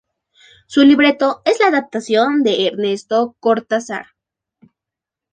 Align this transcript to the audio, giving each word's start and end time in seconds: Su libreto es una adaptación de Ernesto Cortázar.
Su 0.65 0.81
libreto 0.81 1.43
es 1.45 1.59
una 1.59 1.69
adaptación 1.69 2.41
de 2.41 2.65
Ernesto 2.65 3.35
Cortázar. 3.39 4.07